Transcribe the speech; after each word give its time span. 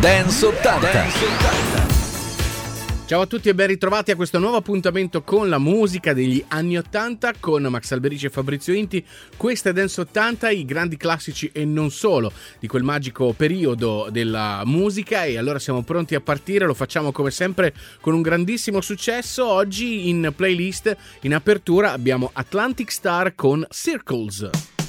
Dance 0.00 0.46
80. 0.46 0.92
Dance 0.92 1.24
80. 1.26 1.88
Ciao 3.04 3.20
a 3.20 3.26
tutti 3.26 3.50
e 3.50 3.54
ben 3.54 3.66
ritrovati 3.66 4.10
a 4.10 4.16
questo 4.16 4.38
nuovo 4.38 4.56
appuntamento 4.56 5.20
con 5.20 5.50
la 5.50 5.58
musica 5.58 6.14
degli 6.14 6.42
anni 6.48 6.78
80 6.78 7.34
con 7.38 7.64
Max 7.64 7.92
Alberici 7.92 8.24
e 8.24 8.30
Fabrizio 8.30 8.72
Inti. 8.72 9.04
Questa 9.36 9.68
è 9.68 9.72
Dance 9.74 10.00
80, 10.00 10.48
i 10.52 10.64
grandi 10.64 10.96
classici 10.96 11.50
e 11.52 11.66
non 11.66 11.90
solo 11.90 12.32
di 12.58 12.66
quel 12.66 12.82
magico 12.82 13.34
periodo 13.34 14.08
della 14.10 14.62
musica 14.64 15.24
e 15.24 15.36
allora 15.36 15.58
siamo 15.58 15.82
pronti 15.82 16.14
a 16.14 16.22
partire, 16.22 16.64
lo 16.64 16.72
facciamo 16.72 17.12
come 17.12 17.30
sempre 17.30 17.74
con 18.00 18.14
un 18.14 18.22
grandissimo 18.22 18.80
successo. 18.80 19.46
Oggi 19.46 20.08
in 20.08 20.32
playlist 20.34 20.96
in 21.22 21.34
apertura 21.34 21.92
abbiamo 21.92 22.30
Atlantic 22.32 22.90
Star 22.90 23.34
con 23.34 23.66
Circles. 23.68 24.79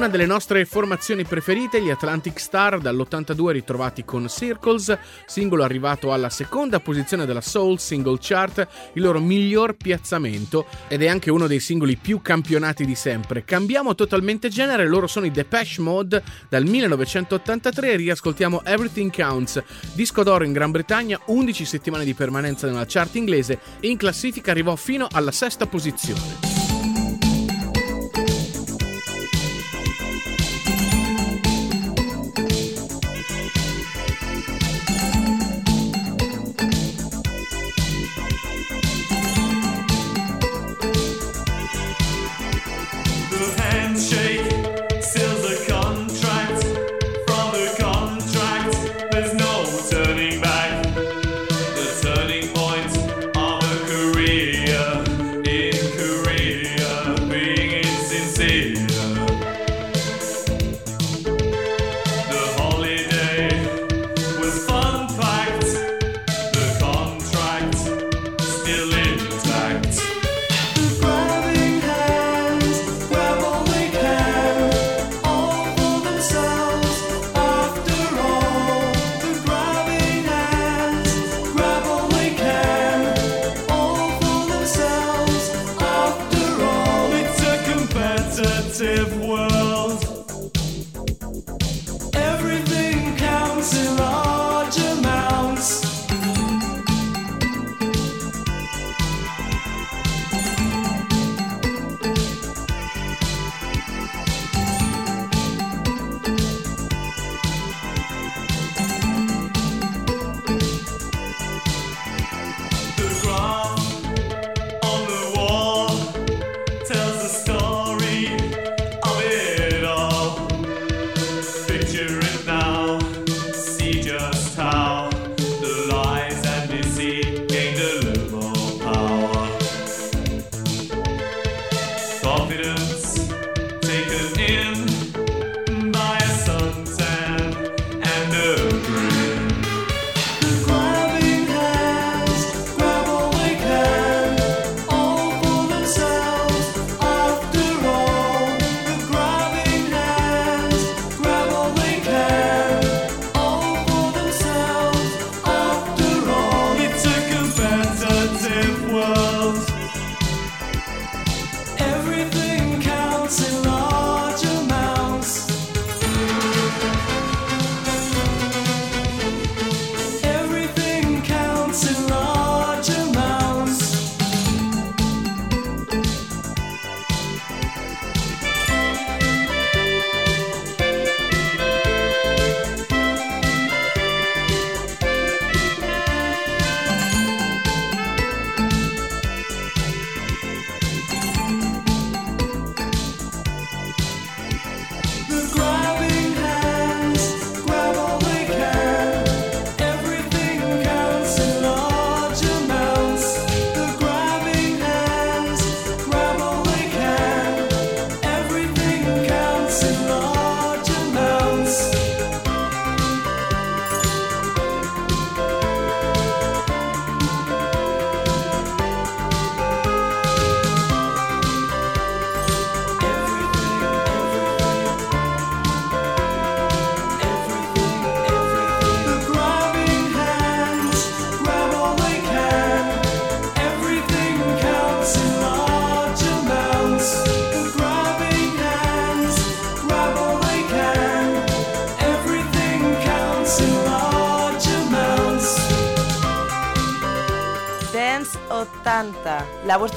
Una 0.00 0.08
delle 0.08 0.24
nostre 0.24 0.64
formazioni 0.64 1.24
preferite, 1.24 1.82
gli 1.82 1.90
Atlantic 1.90 2.40
Star, 2.40 2.78
dall'82 2.78 3.50
ritrovati 3.50 4.02
con 4.02 4.30
Circles, 4.30 4.96
singolo 5.26 5.62
arrivato 5.62 6.10
alla 6.10 6.30
seconda 6.30 6.80
posizione 6.80 7.26
della 7.26 7.42
Soul 7.42 7.78
Single 7.78 8.16
Chart, 8.18 8.66
il 8.94 9.02
loro 9.02 9.20
miglior 9.20 9.74
piazzamento 9.74 10.64
ed 10.88 11.02
è 11.02 11.08
anche 11.08 11.30
uno 11.30 11.46
dei 11.46 11.60
singoli 11.60 11.98
più 11.98 12.22
campionati 12.22 12.86
di 12.86 12.94
sempre. 12.94 13.44
Cambiamo 13.44 13.94
totalmente 13.94 14.48
genere, 14.48 14.88
loro 14.88 15.06
sono 15.06 15.26
i 15.26 15.30
Depeche 15.30 15.82
Mode 15.82 16.22
dal 16.48 16.64
1983 16.64 17.92
e 17.92 17.96
riascoltiamo 17.96 18.64
Everything 18.64 19.12
Counts, 19.14 19.62
disco 19.92 20.22
d'oro 20.22 20.44
in 20.44 20.54
Gran 20.54 20.70
Bretagna, 20.70 21.20
11 21.26 21.66
settimane 21.66 22.06
di 22.06 22.14
permanenza 22.14 22.66
nella 22.66 22.86
chart 22.88 23.16
inglese 23.16 23.58
e 23.80 23.88
in 23.88 23.98
classifica 23.98 24.50
arrivò 24.50 24.76
fino 24.76 25.08
alla 25.10 25.30
sesta 25.30 25.66
posizione. 25.66 26.59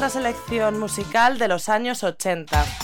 Selección 0.09 0.79
musical 0.79 1.37
de 1.37 1.47
los 1.47 1.69
años 1.69 2.03
80. 2.03 2.82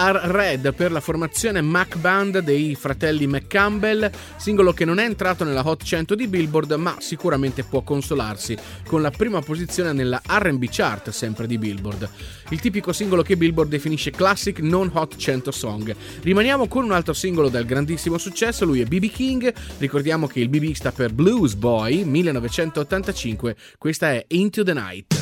Are 0.00 0.18
Red 0.32 0.72
per 0.72 0.92
la 0.92 1.00
formazione 1.00 1.60
Mac 1.60 1.98
Band 1.98 2.38
dei 2.38 2.74
fratelli 2.74 3.26
McCampbell, 3.26 4.10
singolo 4.38 4.72
che 4.72 4.86
non 4.86 4.98
è 4.98 5.04
entrato 5.04 5.44
nella 5.44 5.60
Hot 5.62 5.82
100 5.82 6.14
di 6.14 6.26
Billboard, 6.26 6.72
ma 6.72 6.96
sicuramente 7.00 7.64
può 7.64 7.82
consolarsi 7.82 8.56
con 8.86 9.02
la 9.02 9.10
prima 9.10 9.42
posizione 9.42 9.92
nella 9.92 10.22
RB 10.26 10.64
chart, 10.70 11.10
sempre 11.10 11.46
di 11.46 11.58
Billboard. 11.58 12.08
Il 12.48 12.60
tipico 12.60 12.94
singolo 12.94 13.20
che 13.20 13.36
Billboard 13.36 13.68
definisce 13.68 14.10
classic 14.10 14.60
non 14.60 14.90
Hot 14.94 15.16
100 15.16 15.50
song. 15.50 15.94
Rimaniamo 16.22 16.66
con 16.66 16.84
un 16.84 16.92
altro 16.92 17.12
singolo 17.12 17.50
dal 17.50 17.66
grandissimo 17.66 18.16
successo, 18.16 18.64
lui 18.64 18.80
è 18.80 18.86
BB 18.86 19.10
King. 19.10 19.52
Ricordiamo 19.76 20.26
che 20.26 20.40
il 20.40 20.48
BB 20.48 20.72
sta 20.72 20.92
per 20.92 21.12
Blues 21.12 21.52
Boy 21.56 22.04
1985, 22.04 23.54
questa 23.76 24.12
è 24.12 24.24
Into 24.28 24.62
the 24.62 24.72
Night. 24.72 25.19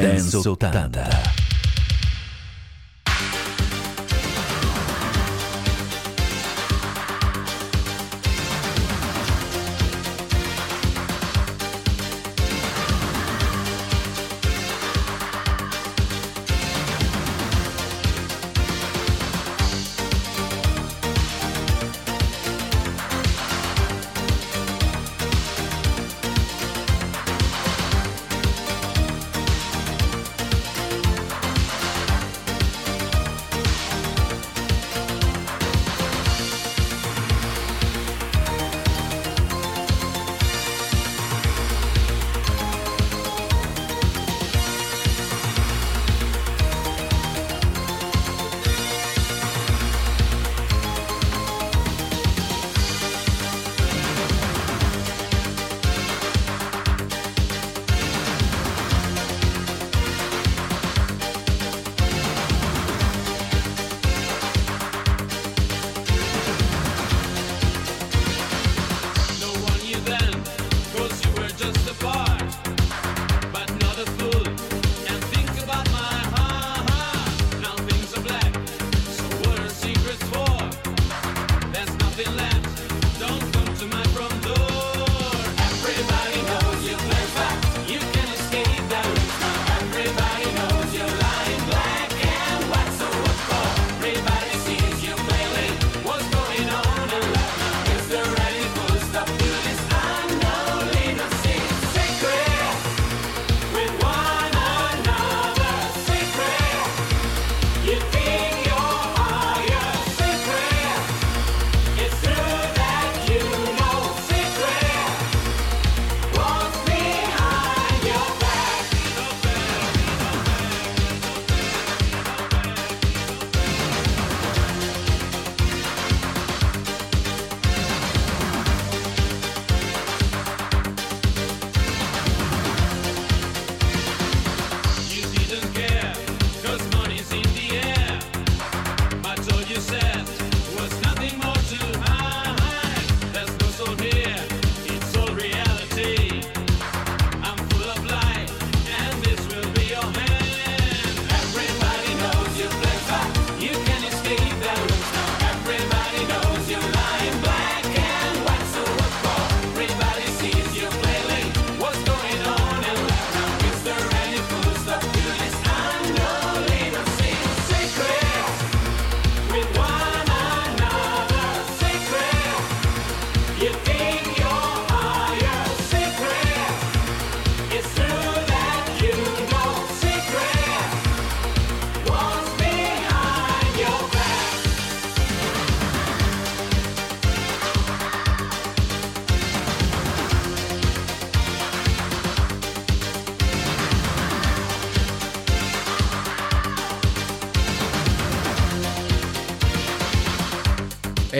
Dance 0.00 0.34
80. 0.34 1.41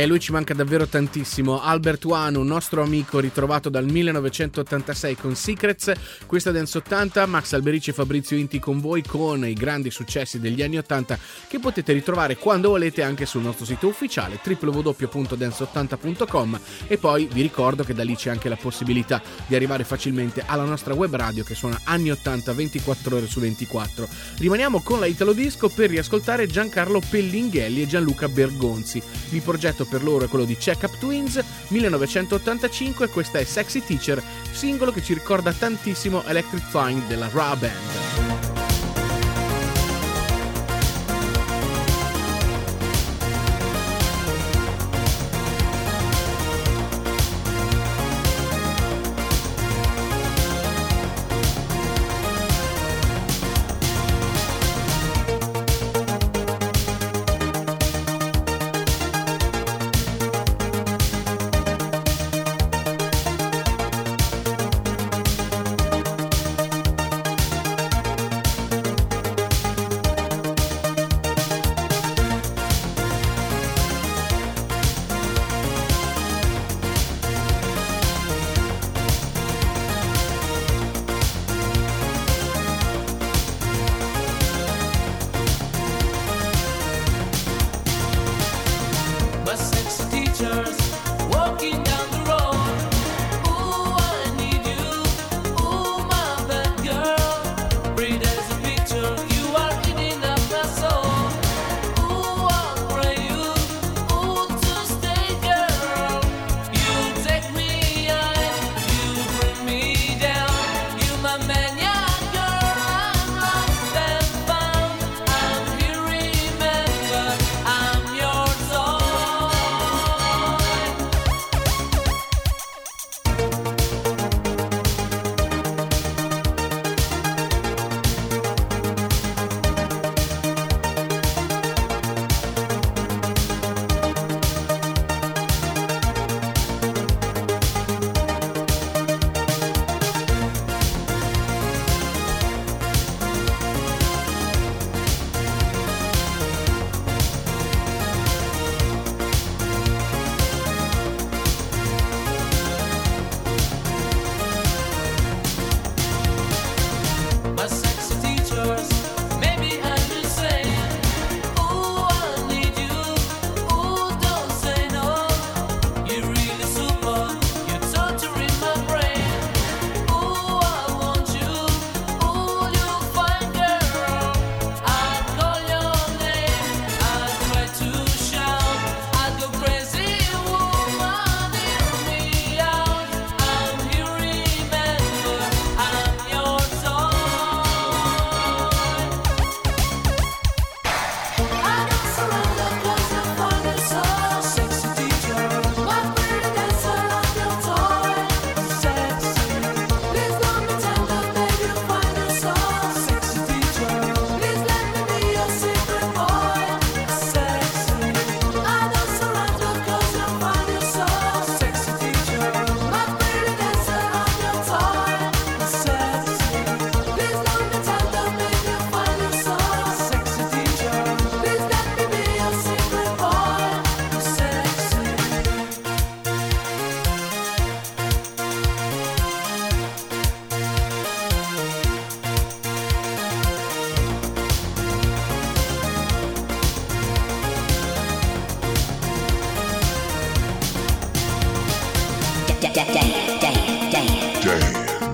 E 0.02 0.06
lui 0.08 0.18
ci 0.18 0.32
manca 0.32 0.52
davvero 0.52 0.88
tantissimo. 0.88 1.62
Albert 1.62 2.04
One, 2.06 2.36
un 2.36 2.46
nostro 2.48 2.82
amico 2.82 3.20
ritrovato 3.20 3.68
dal 3.68 3.84
1986 3.84 5.14
con 5.14 5.36
Secrets. 5.36 5.92
Questa 6.26 6.50
Dance 6.50 6.78
80, 6.78 7.24
Max 7.26 7.52
Alberici 7.52 7.90
e 7.90 7.92
Fabrizio 7.92 8.36
Inti 8.36 8.58
con 8.58 8.80
voi 8.80 9.04
con 9.04 9.46
i 9.46 9.52
grandi 9.52 9.92
successi 9.92 10.40
degli 10.40 10.60
anni 10.60 10.78
80 10.78 11.16
che 11.52 11.58
potete 11.58 11.92
ritrovare 11.92 12.38
quando 12.38 12.70
volete 12.70 13.02
anche 13.02 13.26
sul 13.26 13.42
nostro 13.42 13.66
sito 13.66 13.86
ufficiale 13.86 14.40
www.dance80.com 14.42 16.58
e 16.86 16.96
poi 16.96 17.28
vi 17.30 17.42
ricordo 17.42 17.84
che 17.84 17.92
da 17.92 18.02
lì 18.02 18.16
c'è 18.16 18.30
anche 18.30 18.48
la 18.48 18.56
possibilità 18.56 19.20
di 19.46 19.54
arrivare 19.54 19.84
facilmente 19.84 20.42
alla 20.46 20.64
nostra 20.64 20.94
web 20.94 21.14
radio 21.14 21.44
che 21.44 21.54
suona 21.54 21.78
anni 21.84 22.10
80 22.10 22.54
24 22.54 23.16
ore 23.16 23.26
su 23.26 23.38
24. 23.40 24.08
Rimaniamo 24.38 24.80
con 24.80 24.98
la 24.98 25.04
Italo 25.04 25.34
Disco 25.34 25.68
per 25.68 25.90
riascoltare 25.90 26.46
Giancarlo 26.46 27.02
Pellinghelli 27.06 27.82
e 27.82 27.86
Gianluca 27.86 28.30
Bergonzi. 28.30 29.02
Il 29.32 29.42
progetto 29.42 29.84
per 29.84 30.02
loro 30.02 30.24
è 30.24 30.28
quello 30.28 30.46
di 30.46 30.56
Check 30.56 30.84
Up 30.84 30.98
Twins 30.98 31.38
1985 31.68 33.08
questa 33.08 33.40
è 33.40 33.44
Sexy 33.44 33.84
Teacher, 33.84 34.22
singolo 34.52 34.90
che 34.90 35.02
ci 35.02 35.12
ricorda 35.12 35.52
tantissimo 35.52 36.24
Electric 36.24 36.64
Flying 36.70 37.06
della 37.08 37.28
Ra 37.30 37.54
Band. 37.56 38.31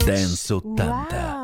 Dance 0.08 0.50
80. 0.50 1.38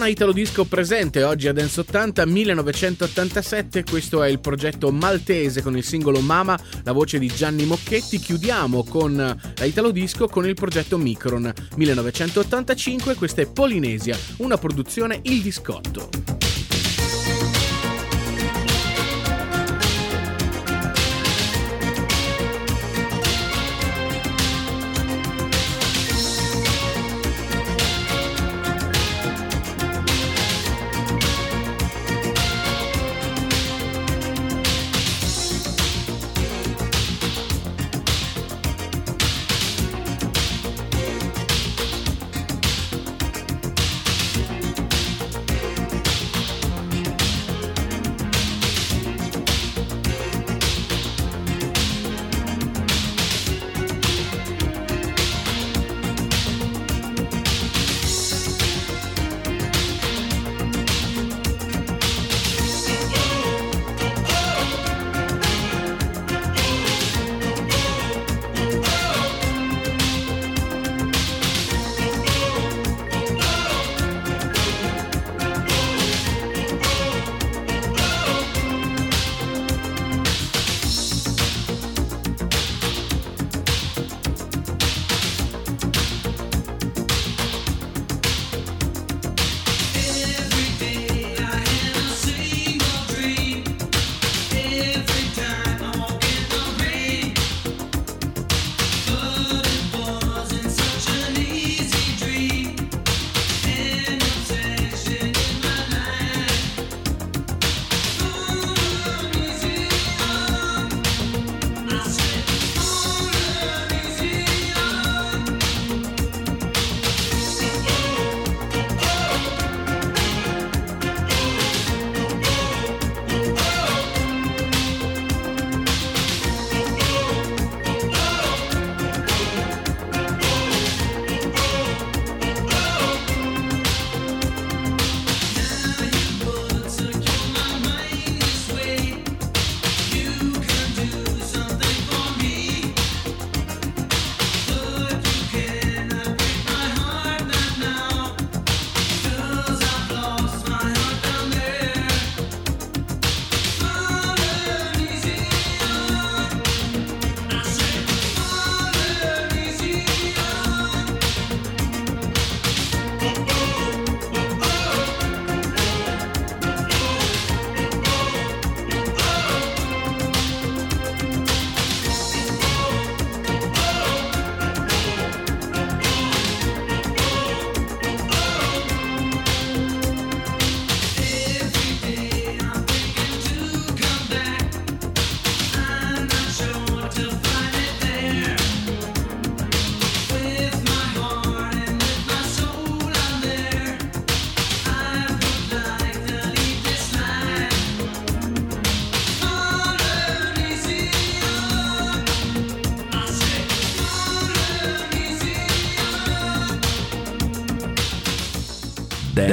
Zona 0.00 0.12
Italo 0.12 0.32
Disco 0.32 0.64
presente 0.64 1.22
oggi 1.24 1.46
a 1.46 1.52
Dance 1.52 1.80
80 1.80 2.24
1987, 2.24 3.84
questo 3.84 4.22
è 4.22 4.30
il 4.30 4.40
progetto 4.40 4.90
maltese 4.90 5.60
con 5.60 5.76
il 5.76 5.84
singolo 5.84 6.20
Mama, 6.20 6.58
la 6.84 6.92
voce 6.92 7.18
di 7.18 7.26
Gianni 7.26 7.66
Mocchetti. 7.66 8.18
Chiudiamo 8.18 8.82
con 8.82 9.14
la 9.14 9.64
Italo 9.66 9.90
Disco 9.90 10.26
con 10.26 10.46
il 10.46 10.54
progetto 10.54 10.96
Micron 10.96 11.52
1985, 11.76 13.14
questa 13.14 13.42
è 13.42 13.46
Polinesia, 13.46 14.16
una 14.38 14.56
produzione 14.56 15.20
Il 15.24 15.42
Discotto. 15.42 16.08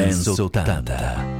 Dance 0.07 0.29
80. 0.29 1.36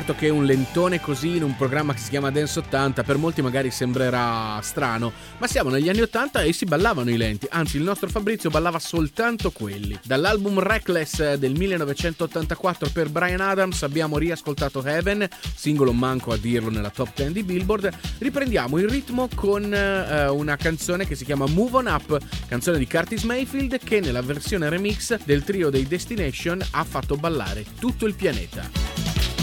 Certo 0.00 0.14
che 0.14 0.30
un 0.30 0.46
lentone 0.46 0.98
così 0.98 1.36
in 1.36 1.42
un 1.42 1.54
programma 1.54 1.92
che 1.92 1.98
si 1.98 2.08
chiama 2.08 2.30
Dance 2.30 2.60
80 2.60 3.02
per 3.02 3.18
molti 3.18 3.42
magari 3.42 3.70
sembrerà 3.70 4.58
strano, 4.62 5.12
ma 5.36 5.46
siamo 5.46 5.68
negli 5.68 5.90
anni 5.90 6.00
80 6.00 6.40
e 6.40 6.54
si 6.54 6.64
ballavano 6.64 7.10
i 7.10 7.18
lenti, 7.18 7.46
anzi 7.50 7.76
il 7.76 7.82
nostro 7.82 8.08
Fabrizio 8.08 8.48
ballava 8.48 8.78
soltanto 8.78 9.50
quelli. 9.50 9.98
Dall'album 10.02 10.58
Reckless 10.58 11.34
del 11.34 11.52
1984 11.54 12.88
per 12.94 13.10
Brian 13.10 13.42
Adams 13.42 13.82
abbiamo 13.82 14.16
riascoltato 14.16 14.82
Heaven, 14.82 15.28
singolo 15.54 15.92
manco 15.92 16.32
a 16.32 16.38
dirlo 16.38 16.70
nella 16.70 16.88
top 16.88 17.12
10 17.16 17.32
di 17.32 17.42
Billboard, 17.42 17.90
riprendiamo 18.20 18.78
il 18.78 18.88
ritmo 18.88 19.28
con 19.34 19.70
eh, 19.70 20.28
una 20.28 20.56
canzone 20.56 21.06
che 21.06 21.14
si 21.14 21.26
chiama 21.26 21.44
Move 21.46 21.76
On 21.76 21.86
Up, 21.88 22.18
canzone 22.48 22.78
di 22.78 22.86
Curtis 22.86 23.24
Mayfield 23.24 23.78
che 23.84 24.00
nella 24.00 24.22
versione 24.22 24.70
remix 24.70 25.18
del 25.24 25.44
trio 25.44 25.68
dei 25.68 25.86
Destination 25.86 26.58
ha 26.70 26.84
fatto 26.84 27.16
ballare 27.16 27.66
tutto 27.78 28.06
il 28.06 28.14
pianeta. 28.14 29.39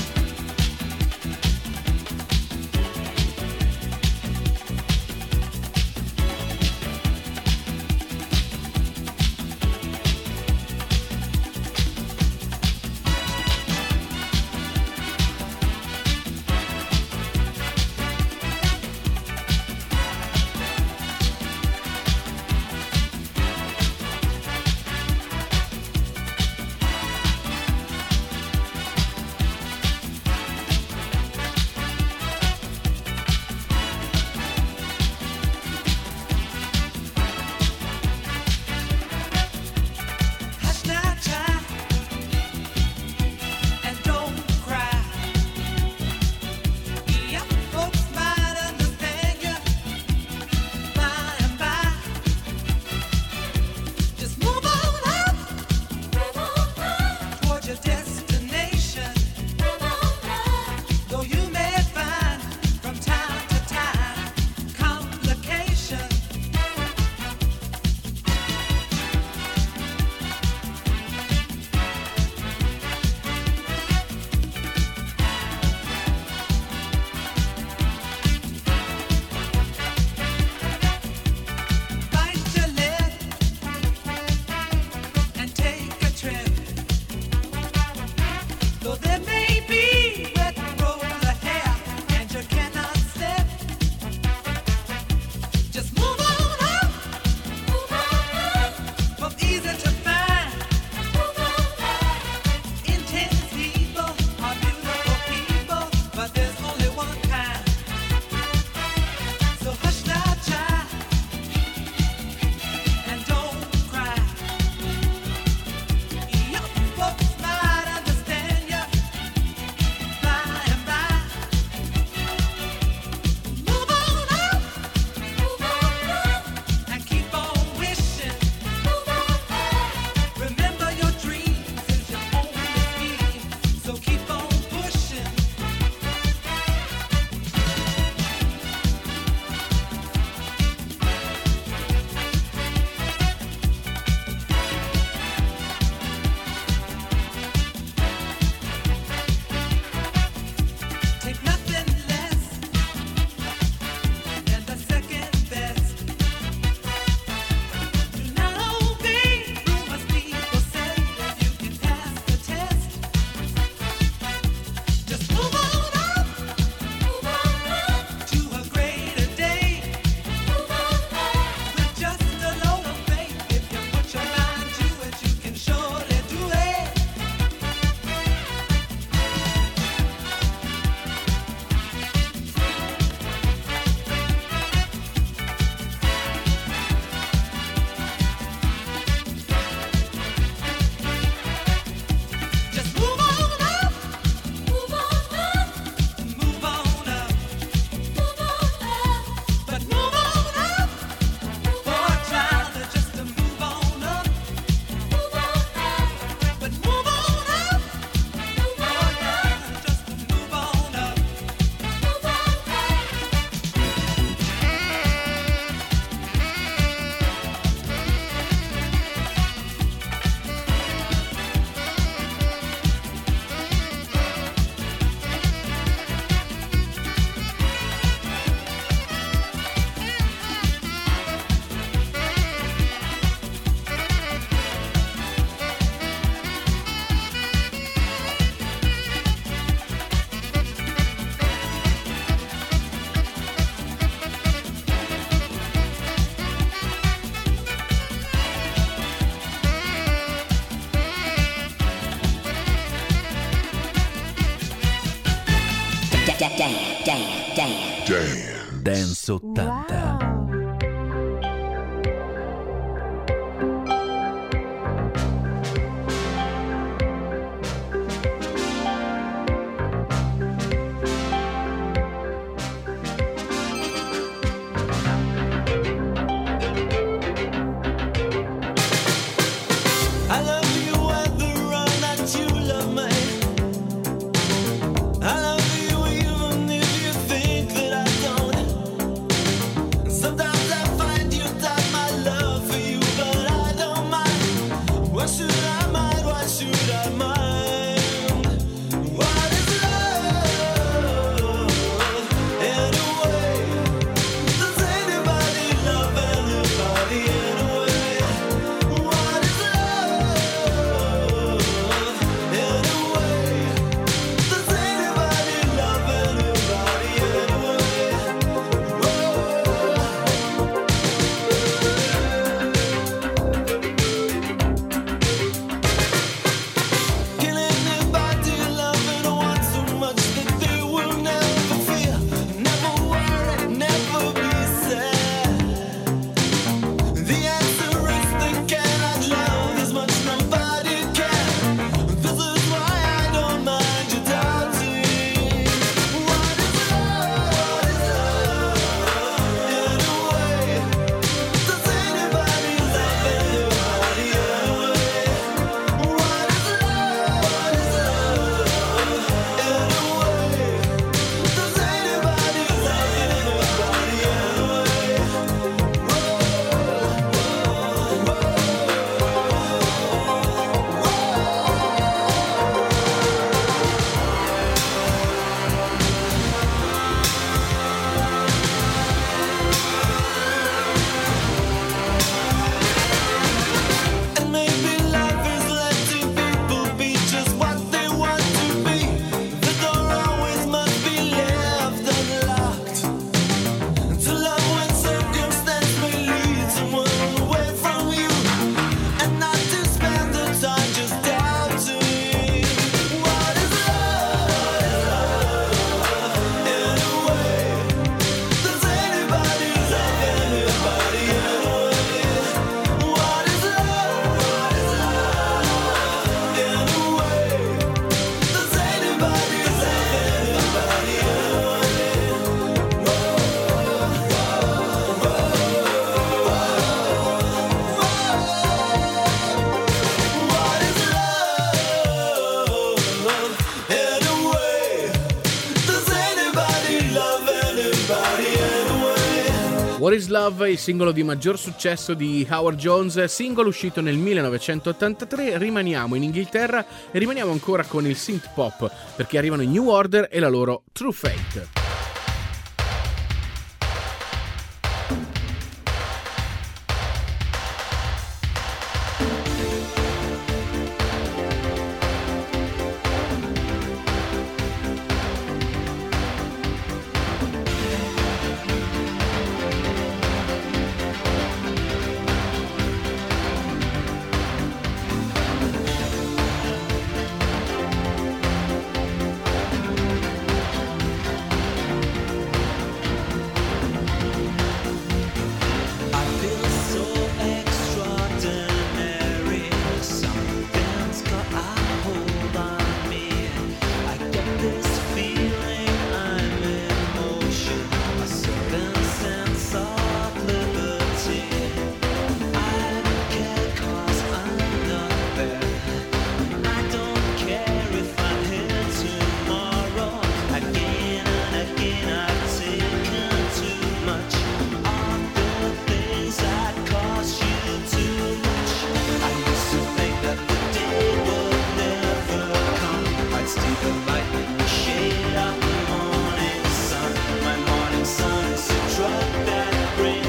Love, 440.27 440.71
il 440.71 440.77
singolo 440.77 441.11
di 441.11 441.23
maggior 441.23 441.57
successo 441.57 442.13
di 442.13 442.45
Howard 442.49 442.77
Jones, 442.77 443.23
singolo 443.25 443.69
uscito 443.69 444.01
nel 444.01 444.17
1983. 444.17 445.57
Rimaniamo 445.57 446.15
in 446.15 446.23
Inghilterra 446.23 446.85
e 447.11 447.19
rimaniamo 447.19 447.51
ancora 447.51 447.83
con 447.83 448.05
il 448.05 448.15
synth 448.15 448.49
pop 448.53 448.91
perché 449.15 449.37
arrivano 449.37 449.61
i 449.61 449.67
New 449.67 449.87
Order 449.87 450.27
e 450.31 450.39
la 450.39 450.49
loro 450.49 450.83
True 450.91 451.11
Fate. 451.11 451.86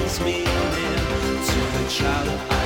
brings 0.08 0.20
me 0.20 0.44
near 0.44 0.96
to 1.44 1.82
the 1.82 1.88
child 1.90 2.57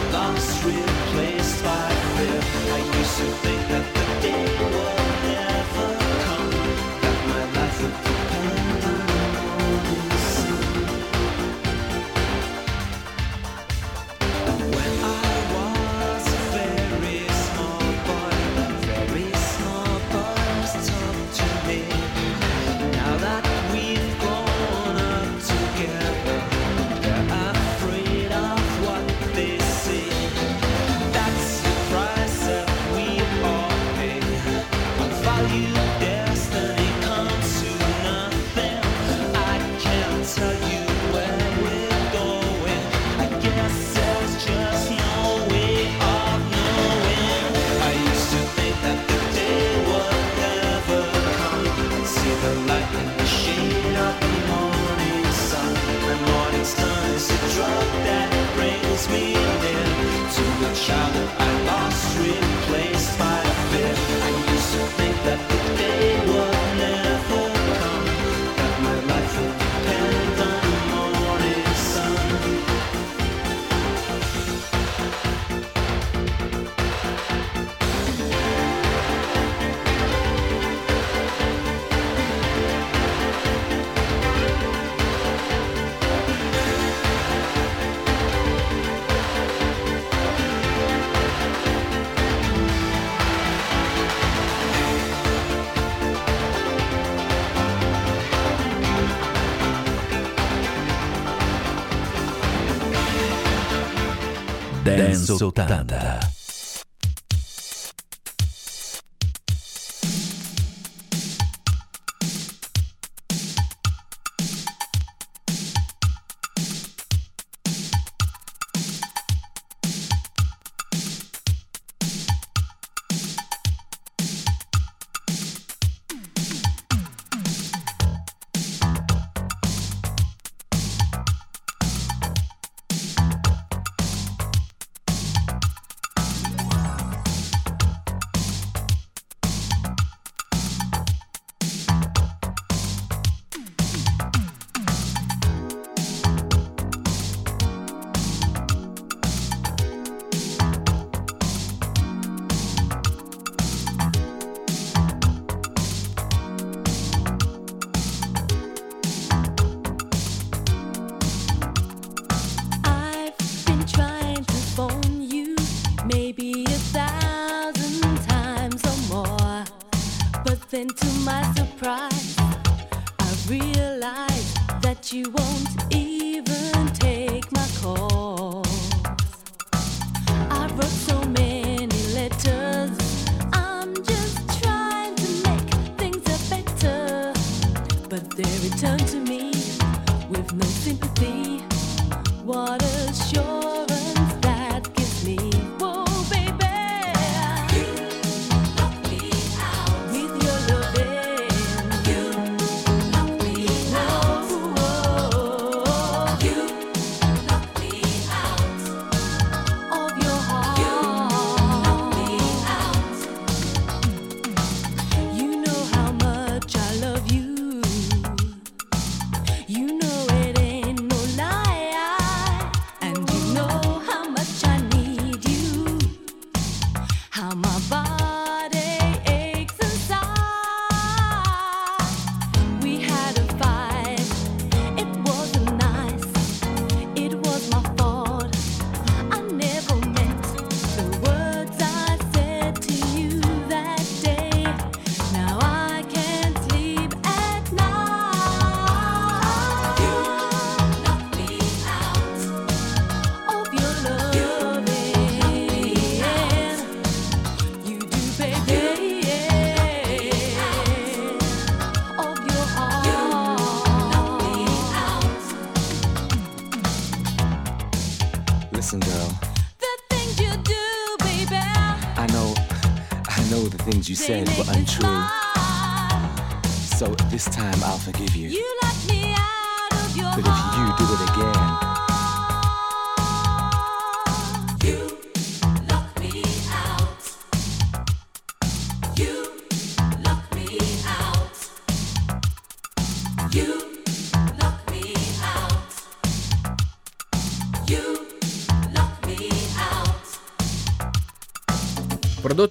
80. 105.51 106.32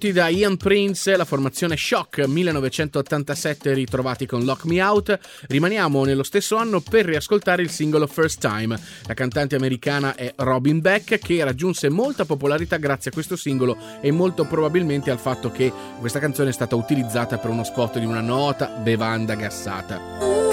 Prodotti 0.01 0.11
da 0.19 0.29
Ian 0.29 0.57
Prince, 0.57 1.15
la 1.15 1.25
formazione 1.25 1.77
Shock 1.77 2.25
1987 2.25 3.71
ritrovati 3.75 4.25
con 4.25 4.43
Lock 4.43 4.65
Me 4.65 4.81
Out, 4.81 5.19
rimaniamo 5.47 6.03
nello 6.05 6.23
stesso 6.23 6.55
anno 6.55 6.81
per 6.81 7.05
riascoltare 7.05 7.61
il 7.61 7.69
singolo 7.69 8.07
First 8.07 8.39
Time. 8.39 8.79
La 9.05 9.13
cantante 9.13 9.55
americana 9.55 10.15
è 10.15 10.33
Robin 10.37 10.79
Beck 10.79 11.19
che 11.19 11.43
raggiunse 11.43 11.89
molta 11.89 12.25
popolarità 12.25 12.77
grazie 12.77 13.11
a 13.11 13.13
questo 13.13 13.35
singolo 13.35 13.77
e 14.01 14.09
molto 14.09 14.45
probabilmente 14.45 15.11
al 15.11 15.19
fatto 15.19 15.51
che 15.51 15.71
questa 15.99 16.17
canzone 16.17 16.49
è 16.49 16.53
stata 16.53 16.75
utilizzata 16.75 17.37
per 17.37 17.51
uno 17.51 17.63
spot 17.63 17.99
di 17.99 18.05
una 18.05 18.21
nota 18.21 18.69
bevanda 18.69 19.35
gassata. 19.35 20.50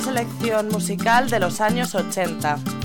Selección 0.00 0.68
musical 0.68 1.30
de 1.30 1.40
los 1.40 1.60
años 1.60 1.94
80. 1.94 2.83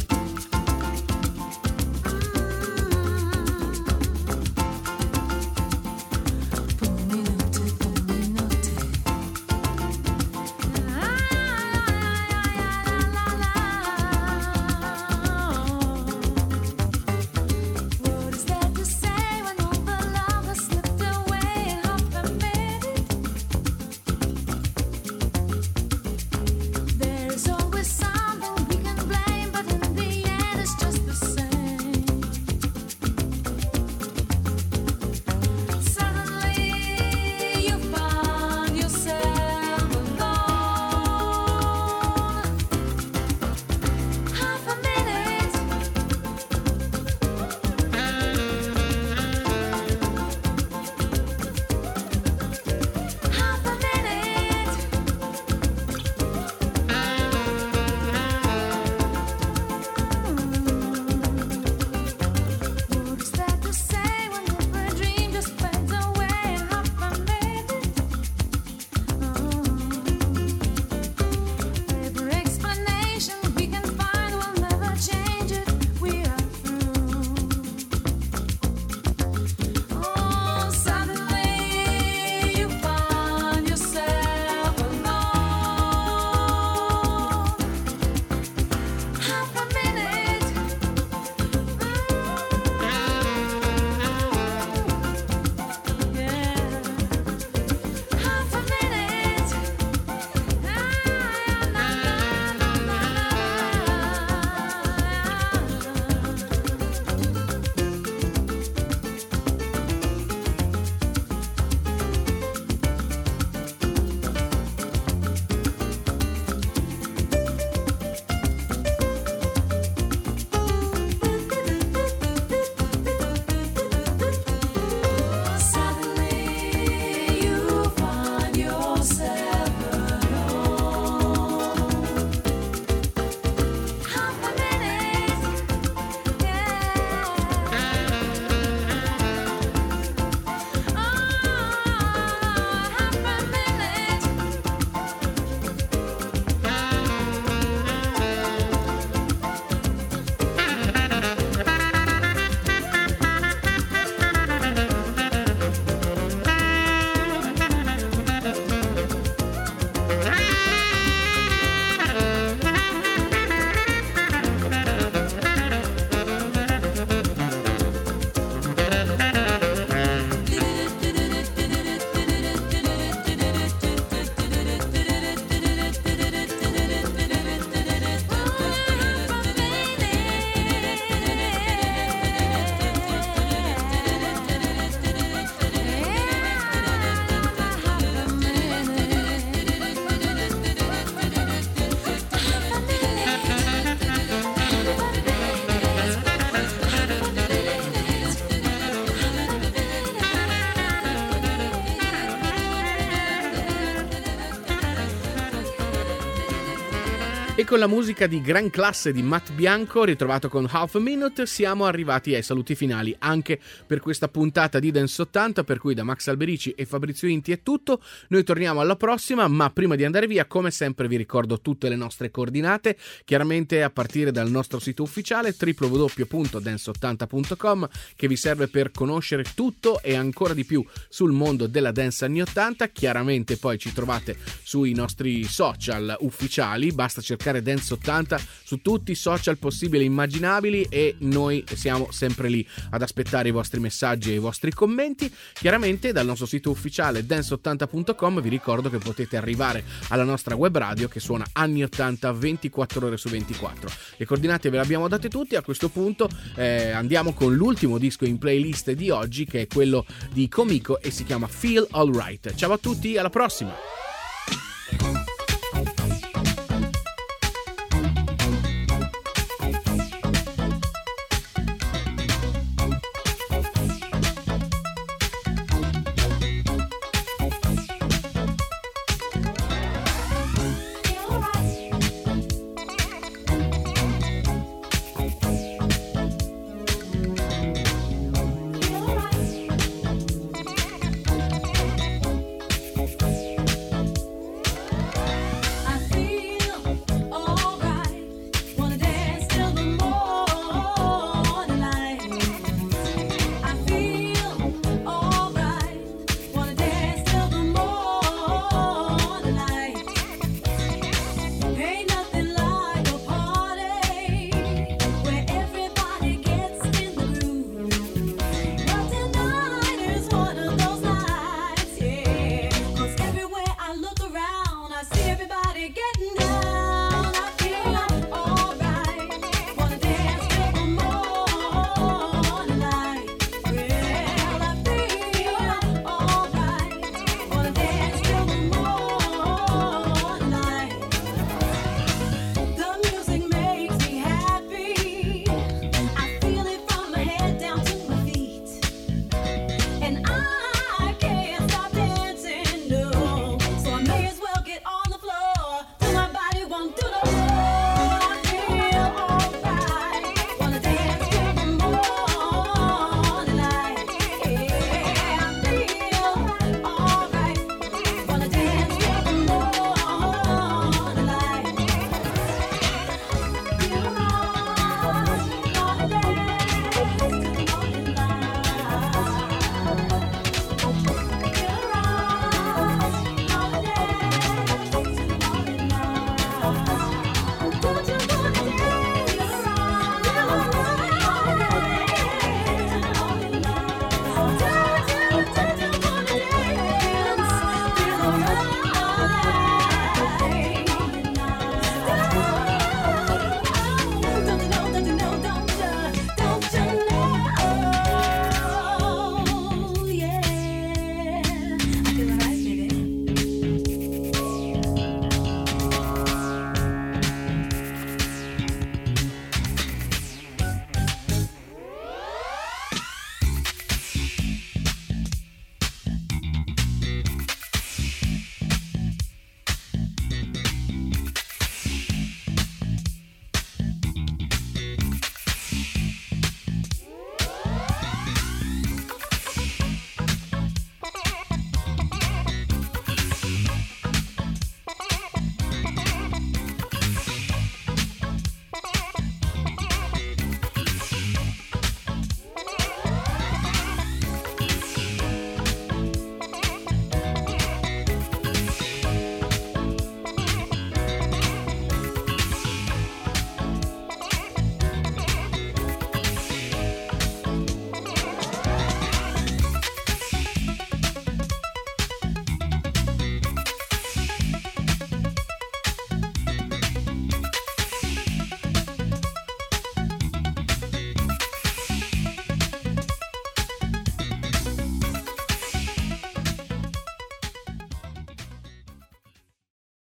Con 207.70 207.78
la 207.78 207.86
musica 207.86 208.26
di 208.26 208.42
gran 208.42 208.72
classe 208.72 209.12
di 209.12 209.22
Matt 209.22 209.52
Bianco, 209.52 210.04
ritrovato 210.04 210.50
con 210.50 210.68
Half 210.68 210.96
a 210.96 211.00
Minute, 211.00 211.46
siamo 211.46 211.86
arrivati 211.86 212.34
ai 212.34 212.42
saluti 212.42 212.74
finali 212.74 213.16
anche 213.20 213.60
per 213.86 214.00
questa 214.00 214.28
puntata 214.28 214.80
di 214.80 214.90
Dance 214.90 215.22
80, 215.22 215.64
per 215.64 215.78
cui 215.78 215.94
da 215.94 216.02
Max 216.02 216.30
Alberici 216.30 216.72
e 216.72 216.88
Fabrizio 216.88 217.28
Inti 217.28 217.52
è 217.52 217.62
tutto. 217.62 218.02
Noi 218.30 218.44
torniamo 218.44 218.80
alla 218.80 218.96
prossima, 218.96 219.48
ma 219.48 219.70
prima 219.70 219.94
di 219.94 220.04
andare 220.04 220.26
via, 220.26 220.48
come 220.48 220.72
sempre 220.72 221.08
vi 221.08 221.16
ricordo 221.16 221.62
tutte 221.62 221.90
le 221.90 221.96
nostre 221.96 222.32
coordinate, 222.32 222.98
chiaramente 223.24 223.84
a 223.84 223.92
partire 223.92 224.32
dal 224.32 224.50
nostro 224.50 224.80
sito 224.80 225.04
ufficiale 225.04 225.56
www.dance80.com 225.56 227.88
che 228.16 228.28
vi 228.28 228.36
serve 228.36 228.68
per 228.68 228.90
conoscere 228.90 229.44
tutto 229.54 230.02
e 230.02 230.16
ancora 230.16 230.56
di 230.56 230.66
più 230.66 230.84
sul 231.08 231.34
mondo 231.34 231.68
della 231.68 231.92
dance 231.92 232.26
anni 232.26 232.42
80. 232.42 232.88
Chiaramente 232.88 233.58
poi 233.58 233.78
ci 233.78 233.94
trovate 233.94 234.36
sui 234.64 234.96
nostri 234.96 235.44
social 235.44 236.18
ufficiali, 236.22 236.92
basta 236.92 237.22
cercare 237.22 237.58
cercare 237.60 237.62
Dance 237.62 237.94
80 237.94 238.40
su 238.64 238.82
tutti 238.82 239.12
i 239.12 239.16
social 239.16 239.58
possibili 239.58 240.04
e 240.04 240.08
immaginabili 240.08 240.88
e 240.90 241.16
noi 241.20 241.64
siamo 241.74 242.12
sempre 242.12 242.50
lì 242.50 242.66
ad 242.92 243.02
aspettare 243.02 243.50
i 243.50 243.52
vostri 243.52 243.80
messaggi 243.80 244.32
e 244.32 244.36
i 244.36 244.40
vostri 244.40 244.72
commenti. 244.72 245.32
Chiaramente 245.54 246.12
dal 246.12 246.26
nostro 246.26 246.46
sito 246.46 246.70
ufficiale 246.70 247.26
dance80.com 247.26 248.42
vi 248.42 248.50
ricordo 248.50 248.90
che 248.90 248.98
potete 248.98 249.38
arrivare 249.38 249.84
alla 250.10 250.24
nostra 250.24 250.56
web 250.56 250.76
radio 250.78 251.08
che 251.08 251.20
suona 251.20 251.46
anni 251.54 251.84
80 251.84 252.32
24 252.32 253.06
ore 253.06 253.18
su 253.18 253.30
24. 253.30 253.90
Le 254.18 254.26
coordinate 254.26 254.70
ve 254.70 254.78
le 254.78 254.84
abbiamo 254.84 255.08
date 255.08 255.30
tutte, 255.30 255.58
a 255.58 255.62
questo 255.62 255.90
punto 255.90 256.30
eh, 256.56 256.92
andiamo 256.92 257.34
con 257.34 257.54
l'ultimo 257.54 257.98
disco 257.98 258.26
in 258.26 258.38
playlist 258.38 258.92
di 258.92 259.10
oggi 259.10 259.46
che 259.46 259.62
è 259.62 259.68
quello 259.68 260.06
di 260.32 260.48
Comico 260.48 261.00
e 261.02 261.12
si 261.12 261.24
chiama 261.24 261.48
Feel 261.48 261.88
Alright. 261.92 262.56
Ciao 262.56 262.74
a 262.74 262.78
tutti, 262.78 263.18
alla 263.18 263.30
prossima! 263.30 263.74